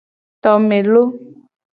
Tome 0.43 0.79
lo. 0.91 1.03